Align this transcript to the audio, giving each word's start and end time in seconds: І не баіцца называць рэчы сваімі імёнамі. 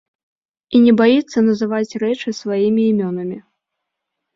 І 0.75 0.81
не 0.85 0.93
баіцца 1.01 1.45
называць 1.51 1.97
рэчы 2.07 2.37
сваімі 2.41 2.81
імёнамі. 2.97 3.43